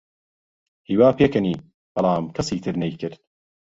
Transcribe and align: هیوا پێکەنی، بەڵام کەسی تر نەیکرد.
هیوا 0.89 1.09
پێکەنی، 1.19 1.61
بەڵام 1.93 2.25
کەسی 2.35 2.63
تر 2.63 2.75
نەیکرد. 2.81 3.19